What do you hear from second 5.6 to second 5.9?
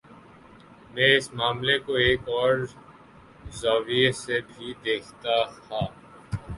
تھا۔